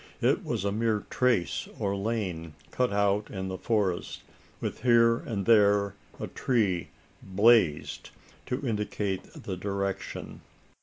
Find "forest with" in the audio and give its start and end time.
3.59-4.81